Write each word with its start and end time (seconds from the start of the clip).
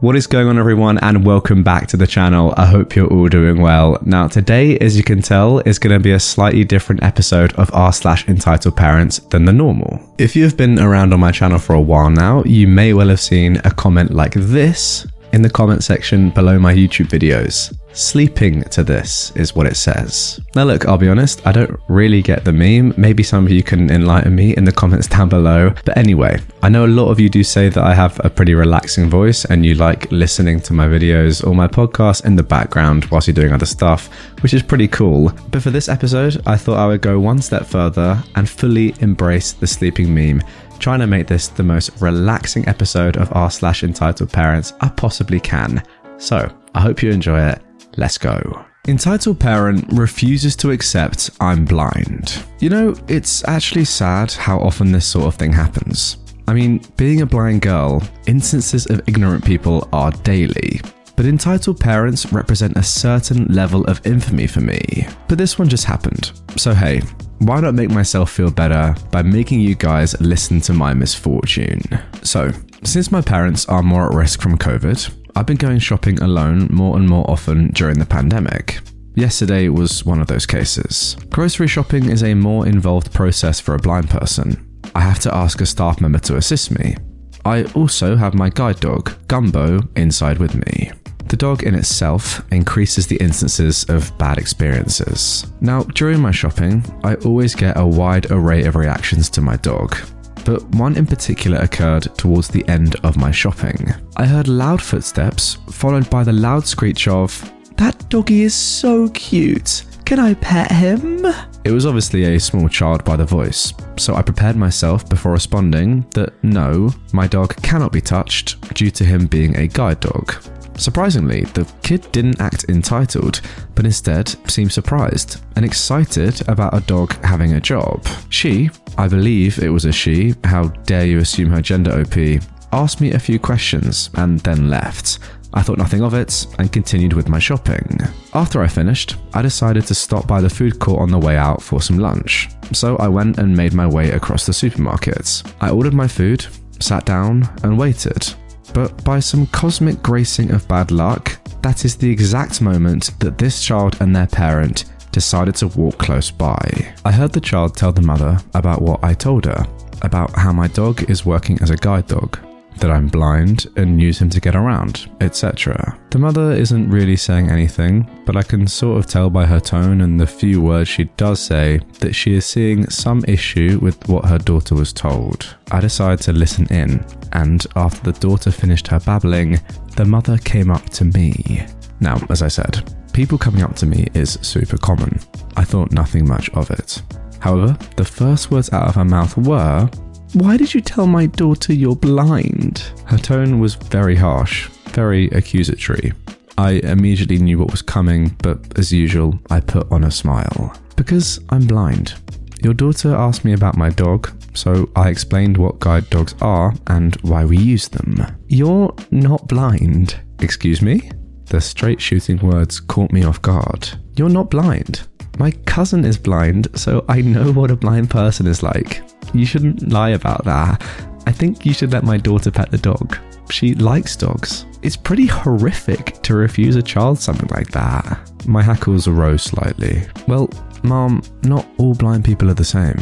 What 0.00 0.16
is 0.16 0.26
going 0.26 0.48
on, 0.48 0.58
everyone, 0.58 0.96
and 1.00 1.26
welcome 1.26 1.62
back 1.62 1.86
to 1.88 1.98
the 1.98 2.06
channel. 2.06 2.54
I 2.56 2.64
hope 2.64 2.96
you're 2.96 3.12
all 3.12 3.28
doing 3.28 3.60
well. 3.60 3.98
Now, 4.00 4.28
today, 4.28 4.78
as 4.78 4.96
you 4.96 5.04
can 5.04 5.20
tell, 5.20 5.58
is 5.58 5.78
going 5.78 5.92
to 5.92 6.02
be 6.02 6.12
a 6.12 6.18
slightly 6.18 6.64
different 6.64 7.02
episode 7.02 7.52
of 7.56 7.70
r 7.74 7.92
slash 7.92 8.26
entitled 8.26 8.78
parents 8.78 9.18
than 9.18 9.44
the 9.44 9.52
normal. 9.52 10.00
If 10.16 10.34
you've 10.34 10.56
been 10.56 10.78
around 10.78 11.12
on 11.12 11.20
my 11.20 11.32
channel 11.32 11.58
for 11.58 11.74
a 11.74 11.80
while 11.82 12.08
now, 12.08 12.42
you 12.44 12.66
may 12.66 12.94
well 12.94 13.10
have 13.10 13.20
seen 13.20 13.58
a 13.58 13.70
comment 13.70 14.10
like 14.10 14.32
this 14.32 15.06
in 15.34 15.42
the 15.42 15.50
comment 15.50 15.84
section 15.84 16.30
below 16.30 16.58
my 16.58 16.74
YouTube 16.74 17.08
videos. 17.08 17.78
Sleeping 17.92 18.62
to 18.64 18.84
this 18.84 19.32
is 19.34 19.54
what 19.54 19.66
it 19.66 19.76
says. 19.76 20.40
Now, 20.54 20.64
look, 20.64 20.86
I'll 20.86 20.96
be 20.96 21.08
honest, 21.08 21.44
I 21.46 21.52
don't 21.52 21.78
really 21.88 22.22
get 22.22 22.44
the 22.44 22.52
meme. 22.52 22.94
Maybe 22.96 23.22
some 23.22 23.44
of 23.44 23.50
you 23.50 23.64
can 23.64 23.90
enlighten 23.90 24.34
me 24.34 24.56
in 24.56 24.64
the 24.64 24.72
comments 24.72 25.06
down 25.16 25.28
below. 25.28 25.74
But 25.84 25.96
anyway, 25.96 26.40
I 26.62 26.68
know 26.68 26.86
a 26.86 26.88
lot 26.88 27.10
of 27.10 27.18
you 27.18 27.28
do 27.28 27.42
say 27.42 27.68
that 27.68 27.82
I 27.82 27.94
have 27.94 28.20
a 28.24 28.30
pretty 28.30 28.54
relaxing 28.54 29.10
voice 29.10 29.44
and 29.44 29.66
you 29.66 29.74
like 29.74 30.10
listening 30.12 30.60
to 30.60 30.72
my 30.72 30.86
videos 30.86 31.44
or 31.44 31.54
my 31.54 31.66
podcast 31.66 32.24
in 32.24 32.36
the 32.36 32.42
background 32.42 33.06
whilst 33.06 33.26
you're 33.26 33.34
doing 33.34 33.52
other 33.52 33.66
stuff, 33.66 34.06
which 34.42 34.54
is 34.54 34.62
pretty 34.62 34.88
cool. 34.88 35.32
But 35.50 35.62
for 35.62 35.70
this 35.70 35.88
episode, 35.88 36.40
I 36.46 36.56
thought 36.56 36.78
I 36.78 36.86
would 36.86 37.02
go 37.02 37.18
one 37.18 37.42
step 37.42 37.66
further 37.66 38.22
and 38.36 38.48
fully 38.48 38.94
embrace 39.00 39.52
the 39.52 39.66
sleeping 39.66 40.14
meme 40.14 40.42
trying 40.78 41.00
to 41.00 41.06
make 41.06 41.26
this 41.26 41.48
the 41.48 41.62
most 41.62 41.90
relaxing 42.00 42.66
episode 42.66 43.18
of 43.18 43.30
r 43.36 43.50
slash 43.50 43.84
entitled 43.84 44.32
parents 44.32 44.72
I 44.80 44.88
possibly 44.88 45.38
can. 45.38 45.82
So 46.16 46.50
I 46.74 46.80
hope 46.80 47.02
you 47.02 47.10
enjoy 47.10 47.48
it. 47.48 47.60
Let's 48.00 48.16
go. 48.16 48.64
Entitled 48.88 49.38
parent 49.38 49.84
refuses 49.92 50.56
to 50.56 50.70
accept 50.70 51.28
I'm 51.38 51.66
blind. 51.66 52.42
You 52.58 52.70
know, 52.70 52.94
it's 53.08 53.46
actually 53.46 53.84
sad 53.84 54.32
how 54.32 54.58
often 54.58 54.90
this 54.90 55.06
sort 55.06 55.26
of 55.26 55.34
thing 55.34 55.52
happens. 55.52 56.16
I 56.48 56.54
mean, 56.54 56.80
being 56.96 57.20
a 57.20 57.26
blind 57.26 57.60
girl, 57.60 58.02
instances 58.26 58.86
of 58.86 59.06
ignorant 59.06 59.44
people 59.44 59.86
are 59.92 60.12
daily. 60.12 60.80
But 61.14 61.26
entitled 61.26 61.78
parents 61.78 62.32
represent 62.32 62.78
a 62.78 62.82
certain 62.82 63.44
level 63.48 63.84
of 63.84 64.00
infamy 64.06 64.46
for 64.46 64.62
me. 64.62 65.06
But 65.28 65.36
this 65.36 65.58
one 65.58 65.68
just 65.68 65.84
happened. 65.84 66.32
So 66.56 66.72
hey, 66.72 67.02
why 67.40 67.60
not 67.60 67.74
make 67.74 67.90
myself 67.90 68.30
feel 68.30 68.50
better 68.50 68.94
by 69.10 69.20
making 69.20 69.60
you 69.60 69.74
guys 69.74 70.18
listen 70.22 70.62
to 70.62 70.72
my 70.72 70.94
misfortune? 70.94 71.82
So, 72.22 72.50
since 72.82 73.12
my 73.12 73.20
parents 73.20 73.66
are 73.66 73.82
more 73.82 74.06
at 74.10 74.16
risk 74.16 74.40
from 74.40 74.56
COVID, 74.56 75.19
I've 75.36 75.46
been 75.46 75.56
going 75.56 75.78
shopping 75.78 76.20
alone 76.20 76.68
more 76.70 76.96
and 76.96 77.08
more 77.08 77.28
often 77.30 77.68
during 77.68 77.98
the 77.98 78.06
pandemic. 78.06 78.80
Yesterday 79.14 79.68
was 79.68 80.04
one 80.04 80.20
of 80.20 80.26
those 80.26 80.46
cases. 80.46 81.16
Grocery 81.30 81.68
shopping 81.68 82.08
is 82.08 82.22
a 82.22 82.34
more 82.34 82.66
involved 82.66 83.12
process 83.12 83.60
for 83.60 83.74
a 83.74 83.78
blind 83.78 84.08
person. 84.08 84.66
I 84.94 85.00
have 85.00 85.18
to 85.20 85.34
ask 85.34 85.60
a 85.60 85.66
staff 85.66 86.00
member 86.00 86.18
to 86.20 86.36
assist 86.36 86.70
me. 86.70 86.96
I 87.44 87.64
also 87.74 88.16
have 88.16 88.34
my 88.34 88.50
guide 88.50 88.80
dog, 88.80 89.12
Gumbo, 89.28 89.80
inside 89.96 90.38
with 90.38 90.54
me. 90.54 90.92
The 91.26 91.36
dog 91.36 91.62
in 91.62 91.74
itself 91.74 92.42
increases 92.52 93.06
the 93.06 93.16
instances 93.16 93.84
of 93.88 94.16
bad 94.18 94.36
experiences. 94.38 95.52
Now, 95.60 95.84
during 95.84 96.20
my 96.20 96.32
shopping, 96.32 96.84
I 97.04 97.14
always 97.16 97.54
get 97.54 97.78
a 97.78 97.86
wide 97.86 98.30
array 98.30 98.64
of 98.64 98.74
reactions 98.74 99.30
to 99.30 99.40
my 99.40 99.56
dog 99.56 99.96
but 100.44 100.62
one 100.74 100.96
in 100.96 101.06
particular 101.06 101.58
occurred 101.58 102.02
towards 102.16 102.48
the 102.48 102.66
end 102.68 102.96
of 103.02 103.16
my 103.16 103.30
shopping. 103.30 103.92
I 104.16 104.26
heard 104.26 104.48
loud 104.48 104.82
footsteps, 104.82 105.58
followed 105.70 106.08
by 106.10 106.24
the 106.24 106.32
loud 106.32 106.66
screech 106.66 107.08
of, 107.08 107.52
That 107.76 108.08
doggy 108.08 108.42
is 108.42 108.54
so 108.54 109.08
cute. 109.10 109.84
Can 110.04 110.18
I 110.18 110.34
pet 110.34 110.72
him? 110.72 111.24
It 111.64 111.70
was 111.70 111.86
obviously 111.86 112.24
a 112.24 112.40
small 112.40 112.68
child 112.68 113.04
by 113.04 113.16
the 113.16 113.24
voice, 113.24 113.72
so 113.96 114.14
I 114.14 114.22
prepared 114.22 114.56
myself 114.56 115.08
before 115.08 115.32
responding 115.32 116.06
that 116.14 116.32
no, 116.42 116.90
my 117.12 117.26
dog 117.26 117.54
cannot 117.62 117.92
be 117.92 118.00
touched 118.00 118.60
due 118.74 118.90
to 118.90 119.04
him 119.04 119.26
being 119.26 119.56
a 119.56 119.68
guide 119.68 120.00
dog. 120.00 120.34
Surprisingly, 120.76 121.42
the 121.42 121.70
kid 121.82 122.10
didn't 122.12 122.40
act 122.40 122.64
entitled, 122.68 123.40
but 123.74 123.84
instead 123.84 124.28
seemed 124.50 124.72
surprised 124.72 125.40
and 125.56 125.64
excited 125.64 126.46
about 126.48 126.74
a 126.74 126.80
dog 126.86 127.12
having 127.24 127.52
a 127.52 127.60
job. 127.60 128.06
She, 128.30 128.70
I 128.96 129.08
believe 129.08 129.58
it 129.58 129.68
was 129.68 129.84
a 129.84 129.92
she, 129.92 130.34
how 130.44 130.68
dare 130.86 131.06
you 131.06 131.18
assume 131.18 131.50
her 131.50 131.60
gender 131.60 131.92
OP, 132.00 132.42
asked 132.72 133.00
me 133.00 133.12
a 133.12 133.18
few 133.18 133.38
questions 133.38 134.10
and 134.14 134.40
then 134.40 134.70
left. 134.70 135.18
I 135.52 135.62
thought 135.62 135.78
nothing 135.78 136.02
of 136.02 136.14
it 136.14 136.46
and 136.58 136.72
continued 136.72 137.12
with 137.12 137.28
my 137.28 137.40
shopping. 137.40 137.98
After 138.34 138.62
I 138.62 138.68
finished, 138.68 139.16
I 139.34 139.42
decided 139.42 139.84
to 139.86 139.94
stop 139.94 140.26
by 140.26 140.40
the 140.40 140.48
food 140.48 140.78
court 140.78 141.00
on 141.00 141.10
the 141.10 141.18
way 141.18 141.36
out 141.36 141.60
for 141.60 141.82
some 141.82 141.98
lunch. 141.98 142.48
So 142.72 142.96
I 142.96 143.08
went 143.08 143.38
and 143.38 143.56
made 143.56 143.74
my 143.74 143.86
way 143.86 144.12
across 144.12 144.46
the 144.46 144.52
supermarket. 144.52 145.42
I 145.60 145.70
ordered 145.70 145.94
my 145.94 146.06
food, 146.06 146.46
sat 146.78 147.04
down, 147.04 147.48
and 147.64 147.76
waited 147.76 148.32
but 148.72 149.04
by 149.04 149.20
some 149.20 149.46
cosmic 149.48 150.02
gracing 150.02 150.50
of 150.50 150.66
bad 150.68 150.90
luck, 150.90 151.38
that 151.62 151.84
is 151.84 151.96
the 151.96 152.10
exact 152.10 152.60
moment 152.60 153.18
that 153.20 153.38
this 153.38 153.62
child 153.62 153.96
and 154.00 154.14
their 154.14 154.26
parent 154.26 154.84
decided 155.12 155.54
to 155.56 155.68
walk 155.68 155.98
close 155.98 156.30
by. 156.30 156.94
I 157.04 157.12
heard 157.12 157.32
the 157.32 157.40
child 157.40 157.76
tell 157.76 157.92
the 157.92 158.02
mother 158.02 158.38
about 158.54 158.82
what 158.82 159.02
I 159.02 159.14
told 159.14 159.44
her, 159.44 159.66
about 160.02 160.34
how 160.36 160.52
my 160.52 160.68
dog 160.68 161.10
is 161.10 161.26
working 161.26 161.60
as 161.60 161.70
a 161.70 161.76
guide 161.76 162.06
dog 162.06 162.38
that 162.80 162.90
I'm 162.90 163.08
blind 163.08 163.66
and 163.76 164.00
use 164.00 164.18
him 164.18 164.30
to 164.30 164.40
get 164.40 164.56
around, 164.56 165.10
etc. 165.20 165.98
The 166.10 166.18
mother 166.18 166.52
isn't 166.52 166.90
really 166.90 167.16
saying 167.16 167.50
anything, 167.50 168.08
but 168.26 168.36
I 168.36 168.42
can 168.42 168.66
sort 168.66 168.98
of 168.98 169.06
tell 169.06 169.30
by 169.30 169.46
her 169.46 169.60
tone 169.60 170.00
and 170.00 170.18
the 170.18 170.26
few 170.26 170.60
words 170.60 170.88
she 170.88 171.04
does 171.16 171.40
say 171.40 171.80
that 172.00 172.14
she 172.14 172.34
is 172.34 172.46
seeing 172.46 172.88
some 172.90 173.24
issue 173.28 173.78
with 173.80 174.08
what 174.08 174.24
her 174.24 174.38
daughter 174.38 174.74
was 174.74 174.92
told. 174.92 175.56
I 175.70 175.80
decide 175.80 176.20
to 176.22 176.32
listen 176.32 176.66
in, 176.72 177.04
and 177.32 177.66
after 177.76 178.10
the 178.10 178.18
daughter 178.18 178.50
finished 178.50 178.88
her 178.88 179.00
babbling, 179.00 179.60
the 179.96 180.04
mother 180.04 180.38
came 180.38 180.70
up 180.70 180.88
to 180.90 181.04
me. 181.04 181.66
Now, 182.00 182.18
as 182.30 182.42
I 182.42 182.48
said, 182.48 182.92
people 183.12 183.38
coming 183.38 183.62
up 183.62 183.76
to 183.76 183.86
me 183.86 184.08
is 184.14 184.38
super 184.42 184.78
common. 184.78 185.20
I 185.56 185.64
thought 185.64 185.92
nothing 185.92 186.26
much 186.26 186.48
of 186.50 186.70
it. 186.70 187.02
However, 187.40 187.76
the 187.96 188.04
first 188.04 188.50
words 188.50 188.72
out 188.72 188.88
of 188.88 188.94
her 188.94 189.04
mouth 189.04 189.36
were, 189.36 189.88
why 190.34 190.56
did 190.56 190.74
you 190.74 190.80
tell 190.80 191.06
my 191.06 191.26
daughter 191.26 191.72
you're 191.72 191.96
blind? 191.96 192.92
Her 193.06 193.18
tone 193.18 193.58
was 193.60 193.74
very 193.74 194.16
harsh, 194.16 194.68
very 194.88 195.28
accusatory. 195.30 196.12
I 196.56 196.72
immediately 196.84 197.38
knew 197.38 197.58
what 197.58 197.70
was 197.70 197.82
coming, 197.82 198.36
but 198.42 198.78
as 198.78 198.92
usual, 198.92 199.38
I 199.50 199.60
put 199.60 199.90
on 199.90 200.04
a 200.04 200.10
smile. 200.10 200.76
Because 200.96 201.40
I'm 201.48 201.66
blind. 201.66 202.14
Your 202.62 202.74
daughter 202.74 203.14
asked 203.14 203.44
me 203.44 203.54
about 203.54 203.76
my 203.76 203.88
dog, 203.90 204.30
so 204.54 204.90
I 204.94 205.08
explained 205.08 205.56
what 205.56 205.80
guide 205.80 206.10
dogs 206.10 206.34
are 206.42 206.74
and 206.88 207.16
why 207.22 207.44
we 207.44 207.56
use 207.56 207.88
them. 207.88 208.24
You're 208.48 208.94
not 209.10 209.48
blind. 209.48 210.20
Excuse 210.40 210.82
me? 210.82 211.10
The 211.46 211.60
straight 211.60 212.00
shooting 212.00 212.38
words 212.38 212.78
caught 212.78 213.10
me 213.10 213.24
off 213.24 213.40
guard. 213.42 213.88
You're 214.14 214.28
not 214.28 214.50
blind. 214.50 215.08
My 215.40 215.52
cousin 215.64 216.04
is 216.04 216.18
blind, 216.18 216.68
so 216.74 217.02
I 217.08 217.22
know 217.22 217.50
what 217.54 217.70
a 217.70 217.76
blind 217.76 218.10
person 218.10 218.46
is 218.46 218.62
like. 218.62 219.00
You 219.32 219.46
shouldn't 219.46 219.90
lie 219.90 220.10
about 220.10 220.44
that. 220.44 220.82
I 221.26 221.32
think 221.32 221.64
you 221.64 221.72
should 221.72 221.92
let 221.92 222.04
my 222.04 222.18
daughter 222.18 222.50
pet 222.50 222.70
the 222.70 222.76
dog. 222.76 223.16
She 223.48 223.74
likes 223.74 224.16
dogs. 224.16 224.66
It's 224.82 224.98
pretty 224.98 225.24
horrific 225.24 226.20
to 226.24 226.34
refuse 226.34 226.76
a 226.76 226.82
child 226.82 227.18
something 227.18 227.48
like 227.48 227.68
that. 227.68 228.30
My 228.44 228.62
hackles 228.62 229.08
arose 229.08 229.42
slightly. 229.42 230.02
Well, 230.28 230.50
Mom, 230.82 231.22
not 231.44 231.66
all 231.78 231.94
blind 231.94 232.22
people 232.22 232.50
are 232.50 232.54
the 232.54 232.62
same. 232.62 232.98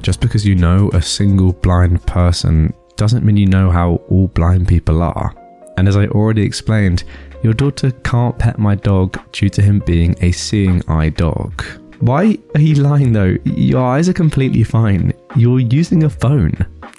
Just 0.00 0.22
because 0.22 0.46
you 0.46 0.54
know 0.54 0.88
a 0.94 1.02
single 1.02 1.52
blind 1.52 2.06
person 2.06 2.72
doesn't 2.96 3.22
mean 3.22 3.36
you 3.36 3.46
know 3.46 3.70
how 3.70 3.96
all 4.08 4.28
blind 4.28 4.66
people 4.66 5.02
are. 5.02 5.34
And 5.76 5.86
as 5.86 5.98
I 5.98 6.06
already 6.06 6.42
explained, 6.42 7.04
your 7.42 7.52
daughter 7.52 7.90
can't 7.90 8.38
pet 8.38 8.58
my 8.58 8.76
dog 8.76 9.20
due 9.32 9.50
to 9.50 9.60
him 9.60 9.80
being 9.80 10.16
a 10.22 10.32
seeing 10.32 10.82
eye 10.88 11.10
dog. 11.10 11.62
Why 12.02 12.36
are 12.56 12.60
you 12.60 12.74
lying 12.74 13.12
though? 13.12 13.36
Your 13.44 13.84
eyes 13.84 14.08
are 14.08 14.12
completely 14.12 14.64
fine. 14.64 15.12
You're 15.36 15.60
using 15.60 16.02
a 16.02 16.10
phone. 16.10 16.52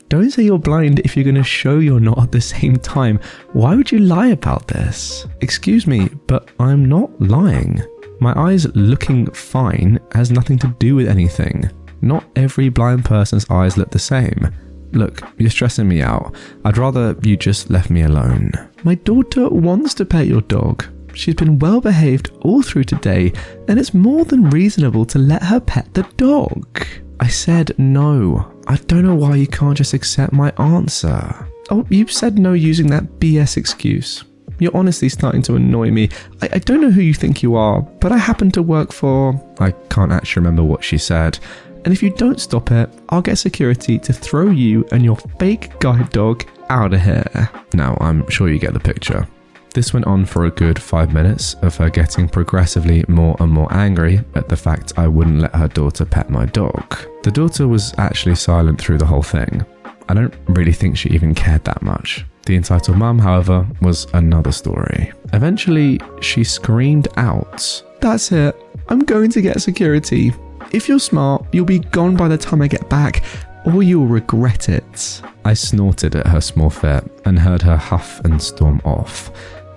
Don't 0.07 0.31
say 0.31 0.43
you're 0.43 0.57
blind 0.57 0.99
if 0.99 1.17
you're 1.17 1.25
going 1.25 1.35
to 1.35 1.43
show 1.43 1.79
you're 1.79 1.99
not 1.99 2.19
at 2.19 2.31
the 2.31 2.39
same 2.39 2.77
time. 2.77 3.19
Why 3.51 3.75
would 3.75 3.91
you 3.91 3.99
lie 3.99 4.27
about 4.27 4.69
this? 4.69 5.27
Excuse 5.41 5.85
me, 5.87 6.07
but 6.27 6.51
I'm 6.57 6.85
not 6.85 7.11
lying. 7.19 7.81
My 8.21 8.33
eyes 8.39 8.65
looking 8.77 9.29
fine 9.31 9.99
has 10.13 10.31
nothing 10.31 10.57
to 10.59 10.73
do 10.79 10.95
with 10.95 11.09
anything. 11.09 11.69
Not 12.01 12.23
every 12.37 12.69
blind 12.69 13.03
person's 13.03 13.49
eyes 13.49 13.75
look 13.75 13.91
the 13.91 13.99
same. 13.99 14.55
look, 14.93 15.21
you're 15.37 15.49
stressing 15.49 15.87
me 15.89 16.01
out. 16.01 16.33
I'd 16.63 16.77
rather 16.77 17.17
you 17.23 17.35
just 17.35 17.69
left 17.69 17.89
me 17.89 18.03
alone. 18.03 18.51
My 18.83 18.95
daughter 18.95 19.49
wants 19.49 19.93
to 19.95 20.05
pet 20.05 20.27
your 20.27 20.41
dog. 20.41 20.85
She's 21.13 21.35
been 21.35 21.59
well 21.59 21.79
behaved 21.79 22.31
all 22.41 22.61
through 22.61 22.85
today, 22.85 23.31
and 23.67 23.79
it's 23.79 23.93
more 23.93 24.25
than 24.25 24.49
reasonable 24.49 25.05
to 25.05 25.19
let 25.19 25.43
her 25.43 25.59
pet 25.59 25.93
the 25.93 26.03
dog. 26.17 26.85
I 27.19 27.27
said 27.27 27.77
no. 27.77 28.51
I 28.67 28.75
don't 28.87 29.03
know 29.03 29.15
why 29.15 29.35
you 29.35 29.47
can't 29.47 29.77
just 29.77 29.93
accept 29.93 30.33
my 30.33 30.51
answer. 30.57 31.47
Oh, 31.69 31.85
you 31.89 32.07
said 32.07 32.37
no 32.37 32.53
using 32.53 32.87
that 32.87 33.19
BS 33.19 33.57
excuse. 33.57 34.23
You're 34.59 34.75
honestly 34.75 35.09
starting 35.09 35.41
to 35.43 35.55
annoy 35.55 35.91
me. 35.91 36.09
I, 36.41 36.49
I, 36.53 36.59
don't 36.59 36.81
know 36.81 36.91
who 36.91 37.01
you 37.01 37.13
think 37.13 37.41
you 37.41 37.55
are, 37.55 37.81
but 37.81 38.11
I 38.11 38.17
happen 38.17 38.51
to 38.51 38.61
work 38.61 38.91
for. 38.91 39.33
I 39.59 39.71
can't 39.89 40.11
actually 40.11 40.41
remember 40.41 40.63
what 40.63 40.83
she 40.83 40.97
said. 40.97 41.39
And 41.85 41.93
if 41.93 42.01
you 42.01 42.11
don't 42.11 42.39
stop 42.39 42.71
it, 42.71 42.89
I'll 43.09 43.21
get 43.21 43.37
security 43.37 43.99
to 43.99 44.13
throw 44.13 44.49
you 44.49 44.87
and 44.91 45.03
your 45.03 45.17
fake 45.39 45.77
guide 45.79 46.09
dog 46.11 46.45
out 46.69 46.93
of 46.93 47.01
here. 47.01 47.49
Now, 47.73 47.97
I'm 47.99 48.29
sure 48.29 48.49
you 48.49 48.59
get 48.59 48.73
the 48.73 48.79
picture. 48.79 49.27
This 49.73 49.91
went 49.91 50.05
on 50.05 50.25
for 50.25 50.45
a 50.45 50.51
good 50.51 50.79
five 50.79 51.11
minutes 51.11 51.55
of 51.63 51.75
her 51.77 51.89
getting 51.89 52.29
progressively 52.29 53.03
more 53.07 53.35
and 53.39 53.51
more 53.51 53.71
angry 53.73 54.21
at 54.35 54.47
the 54.47 54.55
fact 54.55 54.93
I 54.97 55.07
wouldn't 55.07 55.39
let 55.41 55.55
her 55.55 55.67
daughter 55.67 56.05
pet 56.05 56.29
my 56.29 56.45
dog. 56.45 56.95
The 57.23 57.31
daughter 57.31 57.67
was 57.67 57.91
actually 57.97 58.35
silent 58.35 58.79
through 58.79 58.99
the 58.99 59.05
whole 59.05 59.23
thing. 59.23 59.65
I 60.07 60.13
don't 60.13 60.33
really 60.47 60.73
think 60.73 60.95
she 60.95 61.09
even 61.09 61.33
cared 61.33 61.63
that 61.63 61.81
much. 61.81 62.23
The 62.45 62.55
entitled 62.55 62.97
mum, 62.97 63.17
however, 63.17 63.65
was 63.81 64.05
another 64.13 64.51
story. 64.51 65.11
Eventually, 65.31 65.99
she 66.21 66.43
screamed 66.43 67.07
out, 67.17 67.83
That's 67.99 68.31
it. 68.31 68.55
I'm 68.89 68.99
going 68.99 69.31
to 69.31 69.41
get 69.41 69.61
security. 69.61 70.33
If 70.71 70.87
you're 70.87 70.99
smart, 70.99 71.45
you'll 71.51 71.65
be 71.65 71.79
gone 71.79 72.15
by 72.15 72.27
the 72.27 72.37
time 72.37 72.61
I 72.61 72.67
get 72.67 72.89
back, 72.89 73.23
or 73.65 73.81
you'll 73.81 74.05
regret 74.05 74.69
it. 74.69 75.21
I 75.45 75.53
snorted 75.53 76.15
at 76.15 76.27
her 76.27 76.41
small 76.41 76.69
fit 76.69 77.09
and 77.25 77.39
heard 77.39 77.61
her 77.63 77.77
huff 77.77 78.19
and 78.25 78.41
storm 78.41 78.81
off. 78.83 79.31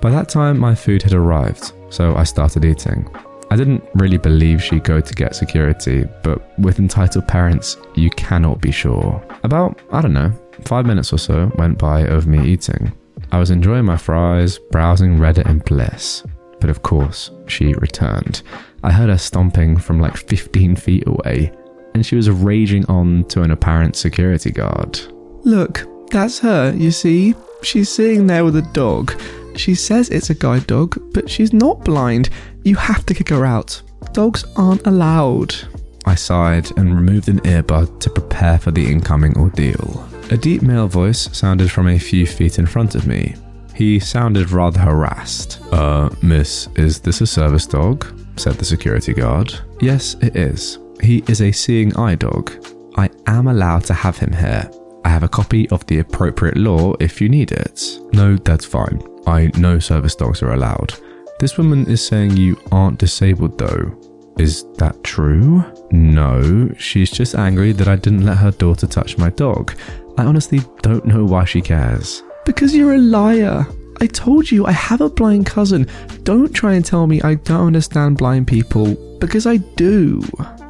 By 0.07 0.13
that 0.13 0.29
time, 0.29 0.61
my 0.61 0.73
food 0.73 1.03
had 1.03 1.15
arrived, 1.15 1.73
so 1.91 2.15
I 2.15 2.23
started 2.23 2.65
eating. 2.65 3.13
I 3.51 3.57
didn't 3.57 3.83
really 3.97 4.19
believe 4.19 4.63
she'd 4.63 4.85
go 4.85 5.01
to 5.01 5.15
get 5.15 5.35
security, 5.35 6.05
but 6.23 6.57
with 6.61 6.79
entitled 6.79 7.27
parents, 7.27 7.77
you 7.97 8.11
cannot 8.11 8.61
be 8.61 8.71
sure. 8.71 9.21
About, 9.43 9.81
I 9.91 10.01
don't 10.01 10.13
know, 10.13 10.31
five 10.61 10.87
minutes 10.87 11.13
or 11.13 11.19
so 11.19 11.51
went 11.57 11.79
by 11.79 12.03
of 12.03 12.29
me 12.29 12.49
eating. 12.49 12.93
I 13.33 13.41
was 13.41 13.51
enjoying 13.51 13.85
my 13.85 13.97
fries, 13.97 14.61
browsing 14.71 15.19
Reddit 15.19 15.51
in 15.51 15.59
bliss. 15.59 16.23
But 16.61 16.71
of 16.71 16.83
course, 16.83 17.33
she 17.49 17.75
returned. 17.75 18.45
I 18.85 18.93
heard 18.93 19.11
her 19.11 19.19
stomping 19.19 19.77
from 19.77 19.99
like 19.99 20.17
15 20.17 20.77
feet 20.77 21.09
away, 21.09 21.51
and 21.95 22.07
she 22.07 22.15
was 22.15 22.31
raging 22.31 22.87
on 22.87 23.25
to 23.25 23.43
an 23.43 23.51
apparent 23.51 23.97
security 23.97 24.53
guard. 24.53 25.01
Look, 25.43 25.85
that's 26.13 26.39
her, 26.39 26.73
you 26.77 26.93
see? 26.93 27.35
She's 27.63 27.89
sitting 27.89 28.29
there 28.29 28.45
with 28.45 28.55
a 28.55 28.63
dog. 28.73 29.21
She 29.57 29.75
says 29.75 30.09
it's 30.11 30.31
a 30.31 30.35
guide 30.35 30.67
dog, 30.67 31.01
but 31.13 31.29
she's 31.29 31.53
not 31.53 31.85
blind. 31.85 32.31
You 32.65 32.77
have 32.77 33.07
to 33.07 33.15
kick 33.15 33.31
her 33.31 33.45
out. 33.47 33.81
Dogs 34.13 34.45
aren't 34.57 34.87
allowed. 34.87 35.55
I 36.05 36.15
sighed 36.15 36.77
and 36.79 36.95
removed 36.95 37.29
an 37.29 37.41
earbud 37.41 37.99
to 38.01 38.11
prepare 38.11 38.59
for 38.59 38.71
the 38.71 38.87
incoming 38.91 39.37
ordeal. 39.37 40.09
A 40.31 40.37
deep 40.37 40.63
male 40.63 40.89
voice 40.89 41.29
sounded 41.37 41.71
from 41.71 41.89
a 41.89 41.99
few 41.99 42.27
feet 42.27 42.59
in 42.59 42.67
front 42.67 42.95
of 42.95 43.07
me. 43.07 43.35
He 43.75 43.99
sounded 43.99 44.51
rather 44.51 44.81
harassed. 44.81 45.61
Uh, 45.73 46.11
miss, 46.23 46.69
is 46.77 47.01
this 47.01 47.21
a 47.21 47.27
service 47.27 47.67
dog? 47.67 48.07
said 48.37 48.55
the 48.55 48.65
security 48.65 49.15
guard. 49.15 49.53
Yes, 49.81 50.15
it 50.23 50.37
is. 50.37 50.79
He 51.03 51.23
is 51.29 51.43
a 51.43 51.53
seeing 51.53 51.95
eye 51.97 52.15
dog. 52.15 52.53
I 52.97 53.11
am 53.27 53.49
allowed 53.49 53.85
to 53.85 53.95
have 53.95 54.17
him 54.17 54.33
here. 54.33 54.71
I 55.05 55.09
have 55.09 55.23
a 55.23 55.29
copy 55.29 55.69
of 55.71 55.85
the 55.87 55.99
appropriate 55.99 56.57
law 56.57 56.95
if 57.01 57.21
you 57.21 57.29
need 57.29 57.53
it. 57.53 58.01
No, 58.13 58.37
that's 58.37 58.65
fine. 58.65 59.03
I 59.27 59.51
know 59.59 59.79
service 59.79 60.15
dogs 60.15 60.43
are 60.43 60.53
allowed. 60.53 60.95
This 61.39 61.59
woman 61.59 61.87
is 61.87 62.07
saying 62.07 62.37
you 62.37 62.59
aren't 62.73 62.99
disabled 62.99 63.59
though. 63.59 63.95
Is 64.39 64.65
that 64.75 65.03
true? 65.03 65.65
No, 65.91 66.71
she's 66.79 67.11
just 67.11 67.35
angry 67.35 67.73
that 67.73 67.89
I 67.89 67.97
didn't 67.97 68.27
let 68.27 68.39
her 68.39 68.51
daughter 68.51 68.87
touch 68.87 69.19
my 69.19 69.31
dog. 69.31 69.75
I 70.19 70.25
honestly 70.25 70.61
don't 70.83 71.07
know 71.07 71.25
why 71.25 71.45
she 71.45 71.61
cares. 71.61 72.23
Because 72.45 72.75
you're 72.75 72.95
a 72.95 72.99
liar. 72.99 73.67
I 74.01 74.07
told 74.07 74.51
you 74.51 74.67
I 74.67 74.73
have 74.73 75.01
a 75.01 75.09
blind 75.09 75.47
cousin. 75.47 75.89
Don't 76.23 76.53
try 76.53 76.75
and 76.75 76.85
tell 76.85 77.07
me 77.07 77.23
I 77.23 77.35
don't 77.35 77.69
understand 77.69 78.19
blind 78.19 78.47
people, 78.47 78.95
because 79.19 79.47
I 79.47 79.57
do. 79.57 80.23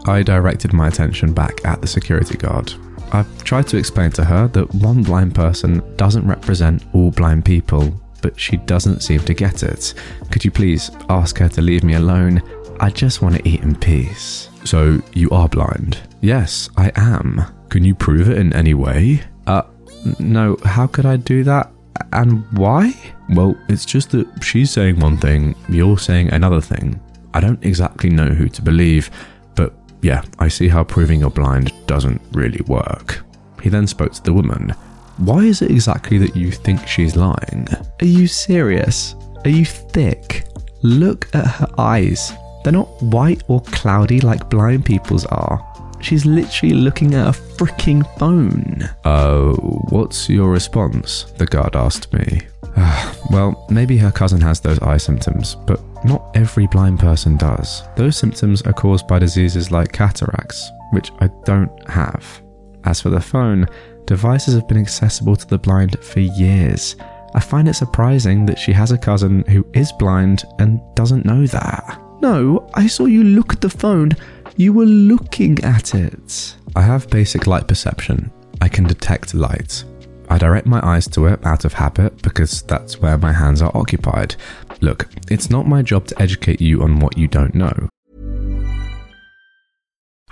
I 0.07 0.23
directed 0.23 0.73
my 0.73 0.87
attention 0.87 1.33
back 1.33 1.65
at 1.65 1.81
the 1.81 1.89
security 1.89 2.37
guard. 2.37 2.73
I've 3.13 3.45
tried 3.45 3.67
to 3.69 3.79
explain 3.79 4.11
to 4.13 4.25
her 4.25 4.47
that 4.49 4.73
one 4.77 5.03
blind 5.03 5.35
person 5.35 5.83
doesn't 5.97 6.27
represent 6.27 6.85
all 6.93 7.11
blind 7.11 7.45
people, 7.45 8.01
but 8.23 8.39
she 8.39 8.57
doesn't 8.57 9.01
seem 9.01 9.21
to 9.21 9.35
get 9.35 9.63
it. 9.63 9.95
Could 10.31 10.45
you 10.45 10.51
please 10.51 10.91
ask 11.09 11.39
her 11.39 11.49
to 11.51 11.63
leave 11.63 11.85
me 11.85 11.95
alone? 11.95 12.43
I 12.81 12.91
just 12.91 13.23
want 13.23 13.37
to 13.37 13.49
eat 13.49 13.63
in 13.63 13.75
peace. 13.75 14.51
So, 14.65 15.01
you 15.13 15.31
are 15.31 15.49
blind? 15.49 15.99
Yes, 16.21 16.69
I 16.77 16.93
am. 16.97 17.43
Can 17.69 17.85
you 17.85 17.95
prove 17.95 18.29
it 18.29 18.39
in 18.39 18.53
any 18.53 18.75
way? 18.75 19.23
Uh, 19.47 19.63
no, 20.19 20.57
how 20.65 20.87
could 20.87 21.07
I 21.07 21.17
do 21.17 21.45
that? 21.45 21.71
And 22.13 22.45
why? 22.53 22.93
Well, 23.31 23.57
it's 23.69 23.85
just 23.85 24.11
that 24.11 24.27
she's 24.43 24.71
saying 24.71 25.01
one 25.01 25.17
thing, 25.17 25.55
you're 25.69 25.99
saying 25.99 26.31
another 26.31 26.61
thing. 26.61 27.01
I 27.33 27.41
don't 27.41 27.65
exactly 27.65 28.11
know 28.11 28.29
who 28.29 28.49
to 28.49 28.63
believe, 28.63 29.11
but 29.55 29.75
yeah, 30.03 30.23
I 30.39 30.49
see 30.49 30.69
how 30.69 30.85
proving 30.85 31.21
you're 31.21 31.31
blind 31.31 31.73
doesn't 31.87 32.21
really 32.33 32.61
work. 32.67 33.25
He 33.63 33.69
then 33.69 33.87
spoke 33.87 34.13
to 34.13 34.23
the 34.23 34.33
woman. 34.33 34.75
Why 35.19 35.45
is 35.45 35.63
it 35.63 35.71
exactly 35.71 36.19
that 36.19 36.37
you 36.37 36.51
think 36.51 36.87
she's 36.87 37.17
lying? 37.17 37.67
Are 38.01 38.07
you 38.07 38.27
serious? 38.27 39.15
Are 39.45 39.51
you 39.51 39.65
thick? 39.65 40.47
Look 40.83 41.35
at 41.35 41.47
her 41.47 41.69
eyes. 41.79 42.33
They're 42.63 42.73
not 42.73 43.03
white 43.03 43.43
or 43.49 43.63
cloudy 43.63 44.21
like 44.21 44.51
blind 44.51 44.85
people's 44.85 45.25
are. 45.27 45.65
She's 46.01 46.27
literally 46.27 46.75
looking 46.75 47.15
at 47.15 47.29
a 47.29 47.31
freaking 47.31 48.07
phone. 48.19 48.89
Oh, 49.05 49.55
what's 49.89 50.29
your 50.29 50.51
response? 50.51 51.25
The 51.39 51.47
guard 51.47 51.75
asked 51.75 52.13
me. 52.13 52.43
well, 53.31 53.67
maybe 53.71 53.97
her 53.97 54.13
cousin 54.13 54.41
has 54.43 54.61
those 54.61 54.79
eye 54.81 54.99
symptoms, 54.99 55.55
but 55.67 55.81
not 56.05 56.31
every 56.35 56.67
blind 56.67 57.01
person 57.01 57.37
does. 57.39 57.83
Those 57.97 58.17
symptoms 58.17 58.63
are 58.63 58.73
caused 58.75 59.09
by 59.09 59.19
diseases 59.19 59.71
like 59.71 59.93
cataracts, 59.93 60.71
which 60.93 61.11
I 61.21 61.29
don't 61.45 61.89
have. 61.89 62.43
As 62.85 63.01
for 63.01 63.09
the 63.09 63.21
phone, 63.21 63.67
devices 64.07 64.55
have 64.55 64.69
been 64.69 64.79
accessible 64.79 65.37
to 65.37 65.47
the 65.47 65.59
blind 65.59 65.99
for 66.03 66.21
years. 66.21 66.97
I 67.35 67.41
find 67.41 67.69
it 67.69 67.75
surprising 67.75 68.47
that 68.47 68.59
she 68.59 68.73
has 68.73 68.93
a 68.93 68.99
cousin 68.99 69.45
who 69.45 69.67
is 69.75 69.93
blind 69.93 70.45
and 70.59 70.81
doesn't 70.95 71.27
know 71.27 71.47
that. 71.47 72.01
No, 72.21 72.69
I 72.75 72.87
saw 72.87 73.05
you 73.05 73.25
look 73.25 73.53
at 73.53 73.61
the 73.61 73.69
phone. 73.69 74.13
You 74.57 74.73
were 74.73 74.87
looking 74.87 75.63
at 75.63 75.95
it. 75.95 76.57
I 76.75 76.83
have 76.83 77.11
basic 77.11 77.47
light 77.47 77.69
perception. 77.69 78.33
I 78.61 78.69
can 78.69 78.85
detect 78.85 79.35
light. 79.35 79.85
I 80.29 80.39
direct 80.39 80.67
my 80.67 80.85
eyes 80.85 81.07
to 81.09 81.27
it 81.27 81.45
out 81.45 81.65
of 81.65 81.75
habit 81.75 82.23
because 82.23 82.63
that's 82.63 83.01
where 83.01 83.19
my 83.19 83.33
hands 83.33 83.63
are 83.63 83.77
occupied. 83.77 84.35
Look, 84.81 85.09
it's 85.31 85.51
not 85.51 85.69
my 85.69 85.83
job 85.83 86.07
to 86.09 86.23
educate 86.23 86.61
you 86.61 86.83
on 86.83 87.01
what 87.01 87.17
you 87.19 87.29
don't 87.29 87.55
know. 87.55 87.89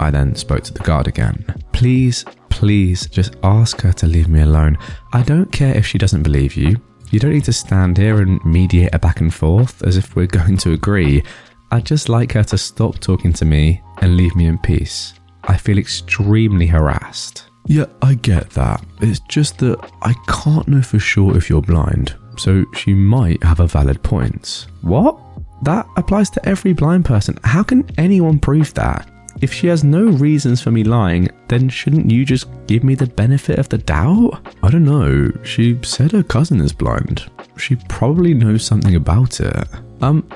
I 0.00 0.10
then 0.10 0.34
spoke 0.34 0.62
to 0.64 0.72
the 0.72 0.80
guard 0.80 1.08
again. 1.08 1.44
Please 1.72 2.24
please 2.58 3.06
just 3.06 3.36
ask 3.44 3.80
her 3.82 3.92
to 3.92 4.06
leave 4.08 4.28
me 4.28 4.40
alone. 4.40 4.76
I 5.12 5.22
don't 5.22 5.52
care 5.52 5.76
if 5.76 5.86
she 5.86 5.96
doesn't 5.96 6.24
believe 6.24 6.56
you. 6.56 6.76
You 7.12 7.20
don't 7.20 7.32
need 7.32 7.44
to 7.44 7.52
stand 7.52 7.96
here 7.96 8.20
and 8.20 8.44
mediate 8.44 8.92
a 8.92 8.98
back 8.98 9.20
and 9.20 9.32
forth 9.32 9.82
as 9.84 9.96
if 9.96 10.16
we're 10.16 10.26
going 10.40 10.56
to 10.58 10.72
agree. 10.72 11.22
I'd 11.70 11.86
just 11.86 12.08
like 12.08 12.32
her 12.32 12.42
to 12.42 12.58
stop 12.58 12.98
talking 12.98 13.32
to 13.34 13.44
me 13.44 13.80
and 14.02 14.16
leave 14.16 14.34
me 14.34 14.46
in 14.46 14.58
peace. 14.58 15.14
I 15.44 15.56
feel 15.56 15.78
extremely 15.78 16.66
harassed. 16.66 17.44
Yeah, 17.66 17.86
I 18.02 18.14
get 18.14 18.50
that. 18.50 18.84
It's 19.02 19.20
just 19.28 19.58
that 19.58 19.78
I 20.02 20.14
can't 20.26 20.66
know 20.66 20.82
for 20.82 20.98
sure 20.98 21.36
if 21.36 21.48
you're 21.48 21.62
blind, 21.62 22.16
so 22.36 22.64
she 22.74 22.92
might 22.92 23.40
have 23.44 23.60
a 23.60 23.66
valid 23.68 24.02
point. 24.02 24.66
What? 24.82 25.16
That 25.62 25.86
applies 25.96 26.30
to 26.30 26.48
every 26.48 26.72
blind 26.72 27.04
person. 27.04 27.38
How 27.44 27.62
can 27.62 27.88
anyone 27.98 28.40
prove 28.40 28.74
that? 28.74 29.08
If 29.40 29.52
she 29.52 29.68
has 29.68 29.84
no 29.84 30.06
reasons 30.06 30.60
for 30.60 30.70
me 30.70 30.84
lying, 30.84 31.28
then 31.48 31.68
shouldn't 31.68 32.10
you 32.10 32.24
just 32.24 32.48
give 32.66 32.82
me 32.82 32.94
the 32.94 33.06
benefit 33.06 33.58
of 33.58 33.68
the 33.68 33.78
doubt? 33.78 34.40
I 34.62 34.70
don't 34.70 34.84
know. 34.84 35.30
She 35.44 35.78
said 35.82 36.12
her 36.12 36.22
cousin 36.22 36.60
is 36.60 36.72
blind. 36.72 37.30
She 37.56 37.76
probably 37.88 38.34
knows 38.34 38.64
something 38.64 38.96
about 38.96 39.40
it. 39.40 39.68
Um, 40.00 40.28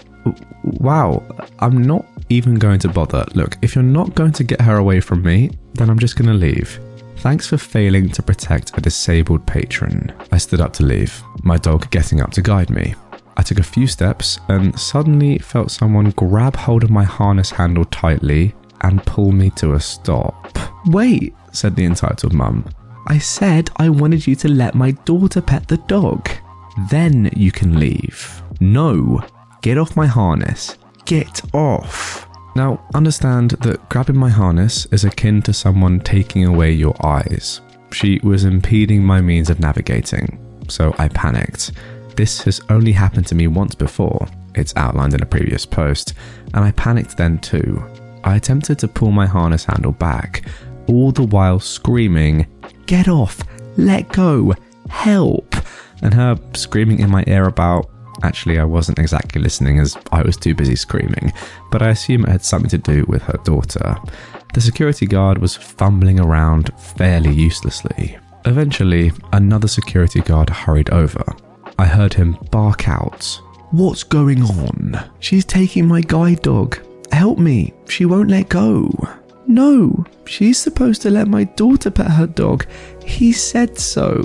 wow. 0.63 1.23
I'm 1.59 1.83
not 1.83 2.07
even 2.29 2.57
going 2.57 2.79
to 2.81 2.89
bother. 2.89 3.25
Look, 3.35 3.57
if 3.63 3.75
you're 3.75 3.85
not 3.85 4.15
going 4.15 4.33
to 4.33 4.45
get 4.45 4.61
her 4.61 4.77
away 4.77 5.01
from 5.01 5.23
me, 5.23 5.51
then 5.75 5.91
I'm 5.91 5.99
just 5.99 6.17
going 6.17 6.29
to 6.29 6.35
leave. 6.35 6.79
Thanks 7.19 7.47
for 7.47 7.57
failing 7.57 8.09
to 8.11 8.23
protect 8.23 8.77
a 8.77 8.81
disabled 8.81 9.47
patron. 9.47 10.13
I 10.33 10.39
stood 10.39 10.61
up 10.61 10.73
to 10.75 10.85
leave, 10.85 11.23
my 11.43 11.57
dog 11.57 11.91
getting 11.91 12.21
up 12.21 12.33
to 12.33 12.43
guide 12.43 12.71
me. 12.71 12.95
I 13.37 13.43
took 13.43 13.59
a 13.59 13.65
few 13.65 13.87
steps 13.87 14.39
and 14.49 14.79
suddenly 14.79 15.39
felt 15.39 15.71
someone 15.71 16.11
grab 16.11 16.57
hold 16.57 16.85
of 16.85 16.91
my 16.91 17.05
harness 17.05 17.51
handle 17.51 17.85
tightly 17.87 18.55
and 18.83 19.05
pull 19.05 19.33
me 19.33 19.51
to 19.51 19.75
a 19.75 19.81
stop. 19.81 20.59
Wait, 20.87 21.35
said 21.53 21.77
the 21.77 21.85
entitled 21.85 22.33
mum. 22.33 22.69
I 23.07 23.19
said 23.19 23.71
I 23.77 23.89
wanted 23.89 24.27
you 24.27 24.37
to 24.37 24.49
let 24.49 24.75
my 24.75 24.93
daughter 24.93 25.41
pet 25.41 25.69
the 25.69 25.77
dog. 25.77 26.29
Then 26.91 27.31
you 27.37 27.53
can 27.53 27.79
leave. 27.79 28.43
No, 28.61 29.23
get 29.61 29.79
off 29.79 29.97
my 29.97 30.07
harness. 30.07 30.77
Get 31.05 31.43
off. 31.55 32.29
Now, 32.55 32.85
understand 32.95 33.53
that 33.63 33.89
grabbing 33.89 34.19
my 34.19 34.29
harness 34.29 34.87
is 34.87 35.05
akin 35.05 35.43
to 35.43 35.53
someone 35.53 36.01
taking 36.01 36.45
away 36.45 36.73
your 36.73 36.95
eyes. 37.05 37.61
She 37.93 38.21
was 38.23 38.45
impeding 38.45 39.03
my 39.05 39.21
means 39.21 39.51
of 39.51 39.61
navigating, 39.61 40.39
so 40.69 40.95
I 40.99 41.09
panicked. 41.09 41.73
This 42.17 42.43
has 42.43 42.61
only 42.69 42.93
happened 42.93 43.27
to 43.29 43.35
me 43.35 43.47
once 43.47 43.75
before, 43.75 44.29
it's 44.55 44.77
outlined 44.77 45.15
in 45.15 45.23
a 45.23 45.27
previous 45.27 45.65
post, 45.65 46.15
and 46.55 46.65
I 46.65 46.73
panicked 46.73 47.17
then 47.17 47.39
too. 47.39 47.83
I 48.25 48.37
attempted 48.37 48.79
to 48.81 48.89
pull 48.89 49.11
my 49.11 49.27
harness 49.27 49.65
handle 49.65 49.93
back, 49.93 50.45
all 50.87 51.13
the 51.13 51.25
while 51.25 51.61
screaming, 51.61 52.47
Get 52.87 53.09
off! 53.09 53.43
Let 53.77 54.13
go! 54.13 54.55
Help! 54.89 55.55
And 56.03 56.13
her 56.15 56.39
screaming 56.55 57.01
in 57.01 57.11
my 57.11 57.25
ear 57.27 57.47
about. 57.47 57.89
Actually, 58.23 58.59
I 58.59 58.65
wasn't 58.65 58.99
exactly 58.99 59.41
listening 59.41 59.81
as 59.81 59.97
I 60.13 60.23
was 60.23 60.37
too 60.37 60.55
busy 60.55 60.77
screaming, 60.77 61.33
but 61.71 61.83
I 61.83 61.89
assume 61.89 62.25
it 62.25 62.29
had 62.29 62.45
something 62.45 62.71
to 62.71 62.79
do 62.79 63.05
with 63.09 63.23
her 63.23 63.39
daughter. 63.45 63.97
The 64.55 64.61
security 64.61 65.07
guard 65.07 65.39
was 65.39 65.57
fumbling 65.57 66.21
around 66.21 66.71
fairly 66.79 67.33
uselessly. 67.33 68.19
Eventually, 68.45 69.13
another 69.33 69.67
security 69.69 70.21
guard 70.21 70.51
hurried 70.51 70.91
over. 70.91 71.25
I 71.79 71.87
heard 71.87 72.15
him 72.15 72.37
bark 72.51 72.89
out, 72.89 73.41
What's 73.71 74.03
going 74.03 74.43
on? 74.43 75.03
She's 75.19 75.47
taking 75.47 75.89
my 75.89 76.03
guide 76.03 76.43
dog. 76.43 76.79
Help 77.13 77.39
me. 77.39 77.73
She 77.89 78.05
won't 78.05 78.31
let 78.31 78.49
go. 78.49 78.91
No, 79.47 80.05
she's 80.25 80.59
supposed 80.59 81.03
to 81.03 81.11
let 81.11 81.29
my 81.29 81.45
daughter 81.45 81.91
pet 81.91 82.11
her 82.11 82.27
dog. 82.27 82.67
He 83.05 83.33
said 83.33 83.79
so. 83.79 84.25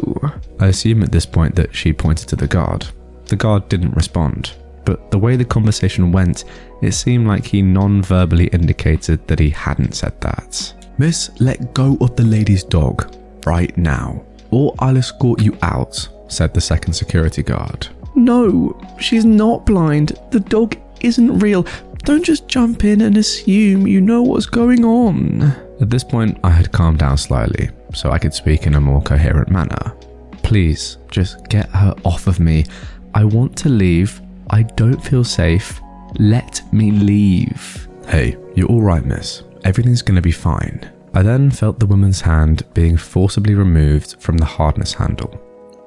I 0.59 0.67
assume 0.67 1.03
at 1.03 1.11
this 1.11 1.25
point 1.25 1.55
that 1.55 1.75
she 1.75 1.91
pointed 1.91 2.27
to 2.29 2.35
the 2.35 2.47
guard. 2.47 2.87
The 3.25 3.35
guard 3.35 3.67
didn't 3.67 3.95
respond, 3.95 4.53
but 4.85 5.11
the 5.11 5.17
way 5.19 5.35
the 5.35 5.43
conversation 5.43 6.11
went, 6.11 6.45
it 6.81 6.93
seemed 6.93 7.27
like 7.27 7.45
he 7.45 7.61
non 7.61 8.01
verbally 8.01 8.47
indicated 8.47 9.27
that 9.27 9.39
he 9.39 9.49
hadn't 9.49 9.95
said 9.95 10.19
that. 10.21 10.73
Miss, 10.97 11.29
let 11.39 11.73
go 11.73 11.97
of 11.99 12.15
the 12.15 12.23
lady's 12.23 12.63
dog 12.63 13.13
right 13.45 13.75
now, 13.77 14.23
or 14.49 14.73
I'll 14.79 14.97
escort 14.97 15.41
you 15.41 15.57
out, 15.61 16.07
said 16.29 16.53
the 16.53 16.61
second 16.61 16.93
security 16.93 17.43
guard. 17.43 17.87
No, 18.15 18.79
she's 18.99 19.25
not 19.25 19.65
blind. 19.65 20.17
The 20.31 20.39
dog 20.39 20.77
isn't 21.01 21.39
real. 21.39 21.65
Don't 22.07 22.23
just 22.23 22.47
jump 22.47 22.85
in 22.85 23.01
and 23.01 23.17
assume 23.17 23.85
you 23.85 23.99
know 23.99 24.21
what's 24.21 24.45
going 24.45 24.85
on. 24.85 25.41
At 25.81 25.89
this 25.89 26.05
point, 26.05 26.39
I 26.41 26.49
had 26.49 26.71
calmed 26.71 26.99
down 26.99 27.17
slightly, 27.17 27.69
so 27.93 28.11
I 28.11 28.17
could 28.17 28.33
speak 28.33 28.65
in 28.65 28.75
a 28.75 28.79
more 28.79 29.01
coherent 29.01 29.49
manner. 29.49 29.93
Please, 30.41 30.99
just 31.11 31.49
get 31.49 31.67
her 31.71 31.93
off 32.05 32.27
of 32.27 32.39
me. 32.39 32.63
I 33.13 33.25
want 33.25 33.57
to 33.57 33.67
leave. 33.67 34.21
I 34.49 34.63
don't 34.63 35.03
feel 35.03 35.25
safe. 35.25 35.81
Let 36.17 36.61
me 36.71 36.91
leave. 36.91 37.89
Hey, 38.07 38.37
you're 38.55 38.69
alright, 38.69 39.03
miss. 39.03 39.43
Everything's 39.65 40.01
gonna 40.01 40.21
be 40.21 40.31
fine. 40.31 40.89
I 41.13 41.23
then 41.23 41.51
felt 41.51 41.77
the 41.77 41.85
woman's 41.85 42.21
hand 42.21 42.63
being 42.73 42.95
forcibly 42.95 43.53
removed 43.53 44.15
from 44.21 44.37
the 44.37 44.45
hardness 44.45 44.93
handle. 44.93 45.41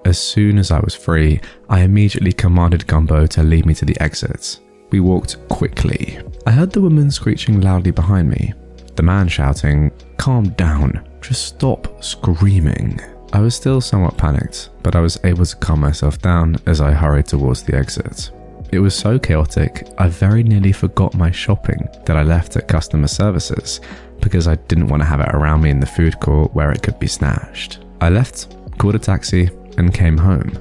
As 0.04 0.18
soon 0.18 0.58
as 0.58 0.70
I 0.70 0.80
was 0.80 0.94
free, 0.94 1.40
I 1.70 1.80
immediately 1.80 2.34
commanded 2.34 2.86
Gumbo 2.86 3.26
to 3.28 3.42
lead 3.42 3.64
me 3.64 3.72
to 3.72 3.86
the 3.86 3.98
exit. 4.02 4.60
We 4.90 5.00
walked 5.00 5.48
quickly. 5.48 6.18
I 6.46 6.50
heard 6.50 6.72
the 6.72 6.80
woman 6.80 7.10
screeching 7.10 7.60
loudly 7.60 7.92
behind 7.92 8.28
me, 8.28 8.54
the 8.96 9.02
man 9.02 9.28
shouting, 9.28 9.92
Calm 10.16 10.50
down, 10.50 11.08
just 11.22 11.46
stop 11.46 12.02
screaming. 12.02 13.00
I 13.32 13.40
was 13.40 13.54
still 13.54 13.80
somewhat 13.80 14.18
panicked, 14.18 14.70
but 14.82 14.96
I 14.96 15.00
was 15.00 15.18
able 15.22 15.46
to 15.46 15.56
calm 15.56 15.80
myself 15.80 16.18
down 16.18 16.56
as 16.66 16.80
I 16.80 16.90
hurried 16.90 17.26
towards 17.26 17.62
the 17.62 17.76
exit. 17.76 18.32
It 18.72 18.80
was 18.80 18.94
so 18.94 19.18
chaotic, 19.18 19.88
I 19.98 20.08
very 20.08 20.42
nearly 20.42 20.72
forgot 20.72 21.14
my 21.14 21.30
shopping 21.30 21.88
that 22.06 22.16
I 22.16 22.22
left 22.22 22.56
at 22.56 22.68
customer 22.68 23.08
services 23.08 23.80
because 24.20 24.48
I 24.48 24.56
didn't 24.56 24.88
want 24.88 25.02
to 25.02 25.06
have 25.06 25.20
it 25.20 25.34
around 25.34 25.62
me 25.62 25.70
in 25.70 25.80
the 25.80 25.86
food 25.86 26.18
court 26.20 26.52
where 26.54 26.72
it 26.72 26.82
could 26.82 26.98
be 26.98 27.06
snatched. 27.06 27.78
I 28.00 28.10
left, 28.10 28.56
called 28.78 28.96
a 28.96 28.98
taxi, 28.98 29.50
and 29.78 29.94
came 29.94 30.18
home. 30.18 30.52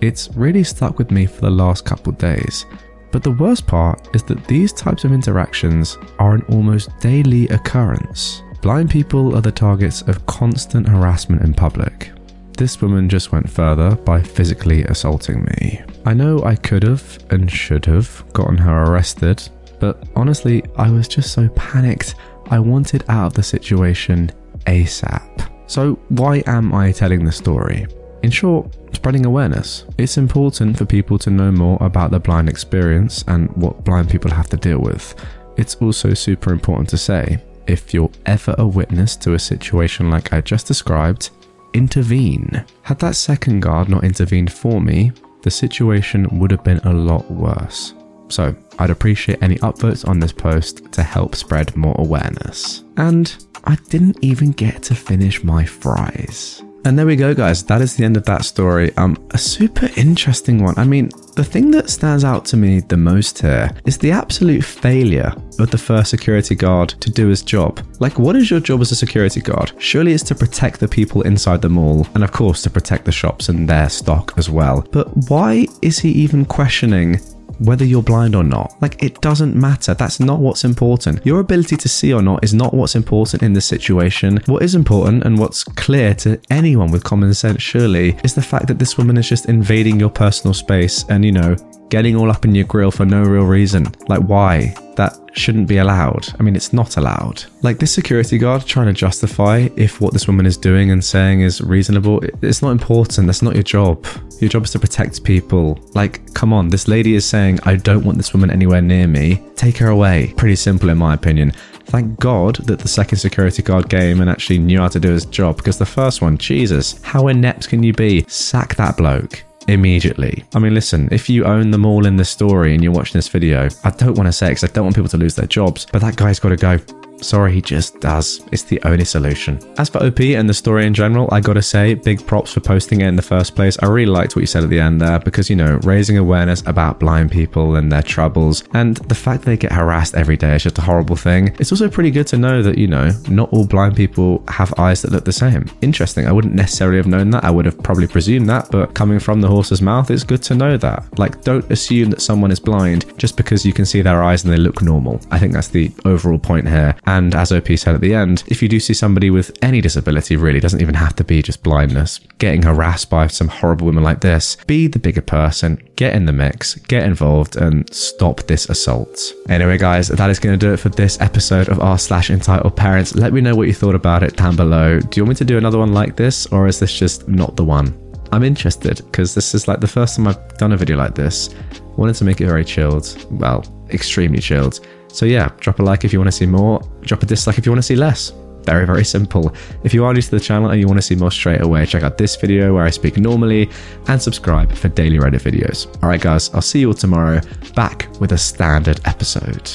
It's 0.00 0.28
really 0.34 0.64
stuck 0.64 0.98
with 0.98 1.10
me 1.10 1.26
for 1.26 1.40
the 1.40 1.50
last 1.50 1.84
couple 1.84 2.12
days 2.12 2.66
but 3.10 3.22
the 3.22 3.30
worst 3.32 3.66
part 3.66 4.14
is 4.14 4.22
that 4.24 4.46
these 4.46 4.72
types 4.72 5.04
of 5.04 5.12
interactions 5.12 5.98
are 6.18 6.34
an 6.34 6.42
almost 6.48 6.90
daily 7.00 7.48
occurrence. 7.48 8.42
Blind 8.62 8.90
people 8.90 9.34
are 9.36 9.40
the 9.40 9.52
targets 9.52 10.02
of 10.02 10.26
constant 10.26 10.88
harassment 10.88 11.42
in 11.42 11.54
public. 11.54 12.10
This 12.56 12.80
woman 12.80 13.08
just 13.08 13.32
went 13.32 13.48
further 13.50 13.96
by 13.96 14.22
physically 14.22 14.84
assaulting 14.84 15.44
me. 15.44 15.82
I 16.06 16.14
know 16.14 16.42
I 16.42 16.56
could 16.56 16.82
have 16.84 17.18
and 17.30 17.50
should 17.50 17.84
have 17.84 18.24
gotten 18.32 18.56
her 18.58 18.84
arrested, 18.84 19.46
but 19.78 20.08
honestly, 20.16 20.64
I 20.76 20.90
was 20.90 21.06
just 21.06 21.32
so 21.32 21.48
panicked. 21.50 22.14
I 22.50 22.58
wanted 22.58 23.04
out 23.08 23.26
of 23.26 23.34
the 23.34 23.42
situation 23.42 24.30
ASAP. 24.66 25.50
So, 25.66 25.98
why 26.08 26.42
am 26.46 26.72
I 26.72 26.92
telling 26.92 27.24
the 27.24 27.32
story? 27.32 27.86
In 28.26 28.32
short, 28.32 28.74
spreading 28.92 29.24
awareness. 29.24 29.84
It's 29.98 30.18
important 30.18 30.76
for 30.76 30.84
people 30.84 31.16
to 31.16 31.30
know 31.30 31.52
more 31.52 31.78
about 31.80 32.10
the 32.10 32.18
blind 32.18 32.48
experience 32.48 33.22
and 33.28 33.48
what 33.56 33.84
blind 33.84 34.10
people 34.10 34.32
have 34.32 34.48
to 34.48 34.56
deal 34.56 34.80
with. 34.80 35.14
It's 35.56 35.76
also 35.76 36.12
super 36.12 36.50
important 36.50 36.88
to 36.88 36.98
say 36.98 37.38
if 37.68 37.94
you're 37.94 38.10
ever 38.26 38.56
a 38.58 38.66
witness 38.66 39.14
to 39.18 39.34
a 39.34 39.38
situation 39.38 40.10
like 40.10 40.32
I 40.32 40.40
just 40.40 40.66
described, 40.66 41.30
intervene. 41.72 42.64
Had 42.82 42.98
that 42.98 43.14
second 43.14 43.60
guard 43.60 43.88
not 43.88 44.02
intervened 44.02 44.52
for 44.52 44.80
me, 44.80 45.12
the 45.42 45.50
situation 45.52 46.40
would 46.40 46.50
have 46.50 46.64
been 46.64 46.78
a 46.78 46.92
lot 46.92 47.30
worse. 47.30 47.94
So, 48.28 48.56
I'd 48.80 48.90
appreciate 48.90 49.40
any 49.40 49.54
upvotes 49.58 50.04
on 50.08 50.18
this 50.18 50.32
post 50.32 50.90
to 50.94 51.04
help 51.04 51.36
spread 51.36 51.76
more 51.76 51.94
awareness. 51.96 52.82
And 52.96 53.32
I 53.62 53.76
didn't 53.88 54.18
even 54.20 54.50
get 54.50 54.82
to 54.82 54.96
finish 54.96 55.44
my 55.44 55.64
fries. 55.64 56.64
And 56.86 56.96
there 56.96 57.04
we 57.04 57.16
go, 57.16 57.34
guys. 57.34 57.64
That 57.64 57.82
is 57.82 57.96
the 57.96 58.04
end 58.04 58.16
of 58.16 58.24
that 58.26 58.44
story. 58.44 58.96
Um, 58.96 59.16
a 59.32 59.38
super 59.38 59.88
interesting 59.96 60.62
one. 60.62 60.74
I 60.76 60.84
mean, 60.84 61.10
the 61.34 61.42
thing 61.42 61.72
that 61.72 61.90
stands 61.90 62.22
out 62.22 62.44
to 62.44 62.56
me 62.56 62.78
the 62.78 62.96
most 62.96 63.40
here 63.40 63.72
is 63.84 63.98
the 63.98 64.12
absolute 64.12 64.62
failure 64.62 65.34
of 65.58 65.72
the 65.72 65.78
first 65.78 66.10
security 66.10 66.54
guard 66.54 66.90
to 67.00 67.10
do 67.10 67.26
his 67.26 67.42
job. 67.42 67.80
Like, 67.98 68.20
what 68.20 68.36
is 68.36 68.52
your 68.52 68.60
job 68.60 68.82
as 68.82 68.92
a 68.92 68.94
security 68.94 69.40
guard? 69.40 69.72
Surely 69.78 70.12
it's 70.12 70.22
to 70.24 70.36
protect 70.36 70.78
the 70.78 70.86
people 70.86 71.22
inside 71.22 71.60
the 71.60 71.68
mall, 71.68 72.06
and 72.14 72.22
of 72.22 72.30
course, 72.30 72.62
to 72.62 72.70
protect 72.70 73.04
the 73.04 73.10
shops 73.10 73.48
and 73.48 73.68
their 73.68 73.88
stock 73.88 74.34
as 74.36 74.48
well. 74.48 74.86
But 74.92 75.08
why 75.28 75.66
is 75.82 75.98
he 75.98 76.12
even 76.12 76.44
questioning 76.44 77.18
whether 77.58 77.84
you're 77.84 78.02
blind 78.02 78.34
or 78.34 78.44
not. 78.44 78.74
Like, 78.80 79.02
it 79.02 79.20
doesn't 79.20 79.54
matter. 79.54 79.94
That's 79.94 80.20
not 80.20 80.40
what's 80.40 80.64
important. 80.64 81.24
Your 81.24 81.40
ability 81.40 81.76
to 81.76 81.88
see 81.88 82.12
or 82.12 82.22
not 82.22 82.44
is 82.44 82.54
not 82.54 82.74
what's 82.74 82.94
important 82.94 83.42
in 83.42 83.52
this 83.52 83.66
situation. 83.66 84.40
What 84.46 84.62
is 84.62 84.74
important 84.74 85.24
and 85.24 85.38
what's 85.38 85.64
clear 85.64 86.14
to 86.16 86.40
anyone 86.50 86.90
with 86.90 87.04
common 87.04 87.32
sense, 87.34 87.62
surely, 87.62 88.18
is 88.24 88.34
the 88.34 88.42
fact 88.42 88.66
that 88.68 88.78
this 88.78 88.98
woman 88.98 89.16
is 89.16 89.28
just 89.28 89.46
invading 89.46 89.98
your 89.98 90.10
personal 90.10 90.54
space 90.54 91.04
and, 91.08 91.24
you 91.24 91.32
know, 91.32 91.56
getting 91.88 92.16
all 92.16 92.30
up 92.30 92.44
in 92.44 92.54
your 92.54 92.64
grill 92.64 92.90
for 92.90 93.04
no 93.04 93.22
real 93.22 93.44
reason. 93.44 93.86
Like, 94.08 94.20
why? 94.20 94.74
That 94.96 95.18
shouldn't 95.34 95.68
be 95.68 95.78
allowed. 95.78 96.28
I 96.38 96.42
mean, 96.42 96.56
it's 96.56 96.72
not 96.72 96.96
allowed. 96.96 97.44
Like, 97.62 97.78
this 97.78 97.92
security 97.92 98.38
guard 98.38 98.64
trying 98.64 98.86
to 98.86 98.92
justify 98.92 99.68
if 99.76 100.00
what 100.00 100.12
this 100.12 100.26
woman 100.26 100.46
is 100.46 100.56
doing 100.56 100.90
and 100.90 101.04
saying 101.04 101.42
is 101.42 101.60
reasonable, 101.60 102.22
it's 102.42 102.62
not 102.62 102.70
important. 102.70 103.26
That's 103.26 103.42
not 103.42 103.54
your 103.54 103.62
job. 103.62 104.06
Your 104.40 104.48
job 104.48 104.64
is 104.64 104.70
to 104.72 104.78
protect 104.78 105.22
people. 105.22 105.78
Like, 105.94 106.32
come 106.34 106.52
on, 106.52 106.68
this 106.68 106.88
lady 106.88 107.14
is 107.14 107.24
saying, 107.26 107.60
I 107.64 107.76
don't 107.76 108.04
want 108.04 108.16
this 108.16 108.32
woman 108.32 108.50
anywhere 108.50 108.82
near 108.82 109.06
me. 109.06 109.42
Take 109.54 109.76
her 109.78 109.88
away. 109.88 110.32
Pretty 110.36 110.56
simple, 110.56 110.88
in 110.88 110.98
my 110.98 111.14
opinion. 111.14 111.52
Thank 111.86 112.18
God 112.18 112.56
that 112.66 112.80
the 112.80 112.88
second 112.88 113.18
security 113.18 113.62
guard 113.62 113.88
came 113.88 114.20
and 114.20 114.28
actually 114.28 114.58
knew 114.58 114.80
how 114.80 114.88
to 114.88 114.98
do 114.98 115.12
his 115.12 115.24
job 115.24 115.56
because 115.56 115.78
the 115.78 115.86
first 115.86 116.20
one, 116.20 116.36
Jesus, 116.36 117.00
how 117.02 117.28
inept 117.28 117.68
can 117.68 117.82
you 117.82 117.92
be? 117.92 118.24
Sack 118.28 118.74
that 118.74 118.96
bloke 118.96 119.44
immediately. 119.68 120.44
I 120.54 120.58
mean, 120.58 120.74
listen, 120.74 121.08
if 121.10 121.28
you 121.28 121.44
own 121.44 121.70
them 121.70 121.84
all 121.84 122.06
in 122.06 122.16
the 122.16 122.24
story 122.24 122.74
and 122.74 122.82
you're 122.82 122.92
watching 122.92 123.14
this 123.14 123.28
video, 123.28 123.68
I 123.84 123.90
don't 123.90 124.16
want 124.16 124.26
to 124.26 124.32
say 124.32 124.46
it 124.46 124.50
because 124.50 124.64
I 124.64 124.72
don't 124.72 124.84
want 124.84 124.96
people 124.96 125.08
to 125.10 125.16
lose 125.16 125.34
their 125.34 125.46
jobs, 125.46 125.86
but 125.92 126.00
that 126.02 126.16
guy's 126.16 126.38
got 126.38 126.50
to 126.50 126.56
go. 126.56 126.78
Sorry, 127.20 127.52
he 127.52 127.62
just 127.62 128.00
does. 128.00 128.42
It's 128.52 128.62
the 128.62 128.80
only 128.84 129.04
solution. 129.04 129.58
As 129.78 129.88
for 129.88 130.02
OP 130.02 130.20
and 130.20 130.48
the 130.48 130.54
story 130.54 130.86
in 130.86 130.94
general, 130.94 131.28
I 131.32 131.40
gotta 131.40 131.62
say, 131.62 131.94
big 131.94 132.26
props 132.26 132.52
for 132.52 132.60
posting 132.60 133.00
it 133.00 133.08
in 133.08 133.16
the 133.16 133.22
first 133.22 133.54
place. 133.54 133.76
I 133.82 133.86
really 133.86 134.06
liked 134.06 134.36
what 134.36 134.42
you 134.42 134.46
said 134.46 134.64
at 134.64 134.70
the 134.70 134.80
end 134.80 135.00
there 135.00 135.18
because, 135.18 135.48
you 135.50 135.56
know, 135.56 135.78
raising 135.82 136.18
awareness 136.18 136.62
about 136.66 137.00
blind 137.00 137.30
people 137.30 137.76
and 137.76 137.90
their 137.90 138.02
troubles 138.02 138.64
and 138.74 138.96
the 138.96 139.14
fact 139.14 139.44
they 139.44 139.56
get 139.56 139.72
harassed 139.72 140.14
every 140.14 140.36
day 140.36 140.56
is 140.56 140.62
just 140.62 140.78
a 140.78 140.82
horrible 140.82 141.16
thing. 141.16 141.54
It's 141.58 141.72
also 141.72 141.88
pretty 141.88 142.10
good 142.10 142.26
to 142.28 142.38
know 142.38 142.62
that, 142.62 142.78
you 142.78 142.86
know, 142.86 143.10
not 143.28 143.52
all 143.52 143.66
blind 143.66 143.96
people 143.96 144.42
have 144.48 144.72
eyes 144.78 145.02
that 145.02 145.12
look 145.12 145.24
the 145.24 145.32
same. 145.32 145.66
Interesting. 145.82 146.26
I 146.26 146.32
wouldn't 146.32 146.54
necessarily 146.54 146.98
have 146.98 147.06
known 147.06 147.30
that. 147.30 147.44
I 147.44 147.50
would 147.50 147.64
have 147.64 147.82
probably 147.82 148.06
presumed 148.06 148.48
that, 148.50 148.70
but 148.70 148.94
coming 148.94 149.18
from 149.18 149.40
the 149.40 149.48
horse's 149.48 149.82
mouth, 149.82 150.10
it's 150.10 150.24
good 150.24 150.42
to 150.44 150.54
know 150.54 150.76
that. 150.76 151.18
Like, 151.18 151.42
don't 151.42 151.68
assume 151.70 152.10
that 152.10 152.20
someone 152.20 152.50
is 152.50 152.60
blind 152.60 153.06
just 153.18 153.36
because 153.36 153.64
you 153.64 153.72
can 153.72 153.86
see 153.86 154.02
their 154.02 154.22
eyes 154.22 154.44
and 154.44 154.52
they 154.52 154.58
look 154.58 154.82
normal. 154.82 155.20
I 155.30 155.38
think 155.38 155.52
that's 155.52 155.68
the 155.68 155.90
overall 156.04 156.38
point 156.38 156.68
here. 156.68 156.94
And 157.06 157.34
as 157.34 157.52
OP 157.52 157.68
said 157.76 157.94
at 157.94 158.00
the 158.00 158.14
end, 158.14 158.42
if 158.48 158.62
you 158.62 158.68
do 158.68 158.80
see 158.80 158.94
somebody 158.94 159.30
with 159.30 159.56
any 159.62 159.80
disability, 159.80 160.36
really, 160.36 160.60
doesn't 160.60 160.80
even 160.80 160.94
have 160.94 161.14
to 161.16 161.24
be 161.24 161.42
just 161.42 161.62
blindness, 161.62 162.18
getting 162.38 162.62
harassed 162.62 163.10
by 163.10 163.28
some 163.28 163.48
horrible 163.48 163.86
women 163.86 164.02
like 164.02 164.20
this, 164.20 164.56
be 164.66 164.88
the 164.88 164.98
bigger 164.98 165.22
person, 165.22 165.80
get 165.96 166.14
in 166.14 166.26
the 166.26 166.32
mix, 166.32 166.74
get 166.74 167.04
involved, 167.04 167.56
and 167.56 167.92
stop 167.94 168.42
this 168.42 168.68
assault. 168.68 169.32
Anyway, 169.48 169.78
guys, 169.78 170.08
that 170.08 170.30
is 170.30 170.40
going 170.40 170.58
to 170.58 170.66
do 170.66 170.72
it 170.72 170.78
for 170.78 170.88
this 170.88 171.20
episode 171.20 171.68
of 171.68 171.80
r 171.80 171.98
slash 171.98 172.30
entitled 172.30 172.76
parents. 172.76 173.14
Let 173.14 173.32
me 173.32 173.40
know 173.40 173.54
what 173.54 173.68
you 173.68 173.74
thought 173.74 173.94
about 173.94 174.22
it 174.22 174.36
down 174.36 174.56
below. 174.56 175.00
Do 175.00 175.20
you 175.20 175.24
want 175.24 175.30
me 175.30 175.36
to 175.36 175.44
do 175.44 175.58
another 175.58 175.78
one 175.78 175.92
like 175.92 176.16
this, 176.16 176.46
or 176.46 176.66
is 176.66 176.80
this 176.80 176.98
just 176.98 177.28
not 177.28 177.56
the 177.56 177.64
one? 177.64 177.96
I'm 178.32 178.42
interested 178.42 178.96
because 178.96 179.34
this 179.34 179.54
is 179.54 179.68
like 179.68 179.80
the 179.80 179.86
first 179.86 180.16
time 180.16 180.26
I've 180.26 180.58
done 180.58 180.72
a 180.72 180.76
video 180.76 180.96
like 180.96 181.14
this. 181.14 181.54
Wanted 181.96 182.16
to 182.16 182.24
make 182.24 182.40
it 182.40 182.46
very 182.46 182.64
chilled, 182.64 183.26
well, 183.30 183.64
extremely 183.90 184.40
chilled. 184.40 184.80
So 185.16 185.24
yeah, 185.24 185.48
drop 185.60 185.78
a 185.78 185.82
like 185.82 186.04
if 186.04 186.12
you 186.12 186.18
want 186.18 186.28
to 186.28 186.36
see 186.36 186.44
more, 186.44 186.78
drop 187.00 187.22
a 187.22 187.26
dislike 187.26 187.56
if 187.56 187.64
you 187.64 187.72
want 187.72 187.78
to 187.78 187.86
see 187.86 187.96
less. 187.96 188.34
Very, 188.64 188.84
very 188.84 189.02
simple. 189.02 189.50
If 189.82 189.94
you 189.94 190.04
are 190.04 190.12
new 190.12 190.20
to 190.20 190.30
the 190.30 190.38
channel 190.38 190.68
and 190.68 190.78
you 190.78 190.86
want 190.86 190.98
to 190.98 191.02
see 191.02 191.14
more 191.14 191.30
straight 191.30 191.62
away, 191.62 191.86
check 191.86 192.02
out 192.02 192.18
this 192.18 192.36
video 192.36 192.74
where 192.74 192.84
I 192.84 192.90
speak 192.90 193.16
normally 193.16 193.70
and 194.08 194.20
subscribe 194.20 194.70
for 194.74 194.88
daily 194.90 195.16
Reddit 195.18 195.40
videos. 195.40 195.86
Alright, 196.02 196.20
guys, 196.20 196.50
I'll 196.52 196.60
see 196.60 196.80
you 196.80 196.88
all 196.88 196.94
tomorrow 196.94 197.40
back 197.74 198.08
with 198.20 198.32
a 198.32 198.38
standard 198.38 199.00
episode. 199.06 199.72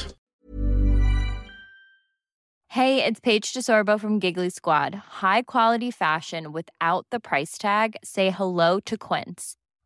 Hey, 2.67 3.03
it's 3.03 3.19
Paige 3.19 3.51
DeSorbo 3.51 3.99
from 3.99 4.19
Giggly 4.19 4.51
Squad. 4.51 4.93
High 4.93 5.41
quality 5.41 5.89
fashion 5.89 6.51
without 6.51 7.07
the 7.09 7.19
price 7.19 7.57
tag? 7.57 7.95
Say 8.03 8.29
hello 8.29 8.79
to 8.81 8.95
Quince. 8.95 9.57